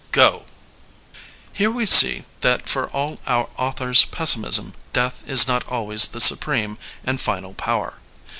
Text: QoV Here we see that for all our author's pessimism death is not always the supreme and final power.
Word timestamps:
QoV 0.11 0.41
Here 1.53 1.69
we 1.69 1.85
see 1.85 2.25
that 2.39 2.67
for 2.67 2.89
all 2.89 3.19
our 3.27 3.51
author's 3.55 4.03
pessimism 4.05 4.73
death 4.93 5.23
is 5.27 5.47
not 5.47 5.63
always 5.67 6.07
the 6.07 6.19
supreme 6.19 6.79
and 7.03 7.21
final 7.21 7.53
power. 7.53 7.99